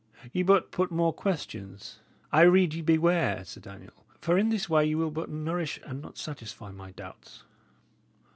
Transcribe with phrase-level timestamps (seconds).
[0.33, 1.99] Ye but put more questions.
[2.31, 5.79] I rede ye be ware, Sir Daniel; for in this way ye will but nourish
[5.85, 7.43] and not satisfy my doubts."